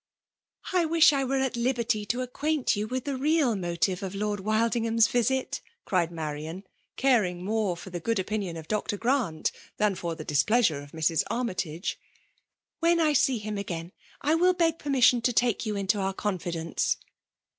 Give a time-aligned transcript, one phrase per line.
[0.21, 4.15] '*" *'I i^ilh 1 were at liberty to acqiudnt you iriMi the real motive of
[4.15, 6.63] Lord Wildingham'k' vMt!/* cri^ 'Marian,
[6.97, 8.97] caring 'more &f the' go<i(l 'Opinion of Dr.
[8.97, 11.23] Grant' than for the' dis ptdasure of Mrs.
[11.29, 11.99] Armytage."
[12.79, 13.91] When I see hkn again,
[14.21, 16.97] I will beg permission to take you i^tooiir confidence."